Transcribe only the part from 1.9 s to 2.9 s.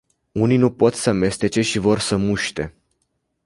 să muște!